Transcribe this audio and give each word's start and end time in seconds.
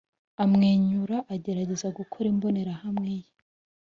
amwenyura 0.43 1.17
agerageza 1.33 1.87
gukora 1.97 2.25
imbonerahamwe 2.33 3.11
ye 3.21 3.29